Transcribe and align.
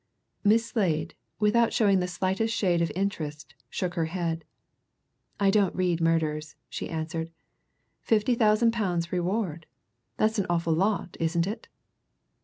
Miss 0.43 0.65
Slade, 0.65 1.13
without 1.39 1.73
showing 1.73 1.99
the 1.99 2.07
slightest 2.07 2.55
shade 2.55 2.81
of 2.81 2.91
interest, 2.95 3.53
shook 3.69 3.93
her 3.93 4.05
head. 4.05 4.43
"I 5.39 5.51
don't 5.51 5.75
read 5.75 6.01
murders," 6.01 6.55
she 6.69 6.89
answered. 6.89 7.29
"Fifty 8.01 8.33
thousand 8.33 8.71
pounds 8.73 9.11
reward! 9.11 9.67
That's 10.17 10.39
an 10.39 10.47
awful 10.49 10.73
lot, 10.73 11.17
isn't 11.19 11.45
it?" 11.45 11.67